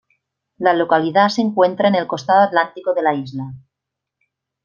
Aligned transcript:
La 0.57 0.73
localidad 0.73 1.29
se 1.29 1.43
encuentra 1.43 1.87
en 1.87 1.93
el 1.93 2.07
costado 2.07 2.41
Atlántico 2.41 2.95
de 2.95 3.03
la 3.03 3.13
isla. 3.13 3.53